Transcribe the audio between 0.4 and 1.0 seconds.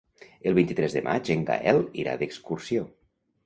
El vint-i-tres